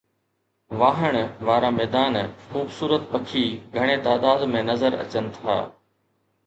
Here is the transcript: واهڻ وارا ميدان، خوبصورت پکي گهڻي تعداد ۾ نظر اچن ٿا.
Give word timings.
واهڻ 0.79 1.15
وارا 1.49 1.69
ميدان، 1.79 2.15
خوبصورت 2.51 3.03
پکي 3.13 3.45
گهڻي 3.77 3.97
تعداد 4.09 4.49
۾ 4.57 4.67
نظر 4.73 4.91
اچن 5.07 5.33
ٿا. 5.37 5.59